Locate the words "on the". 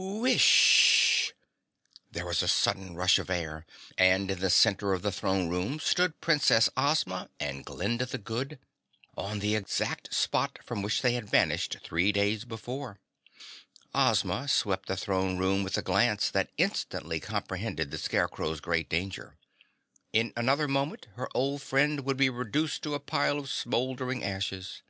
9.16-9.56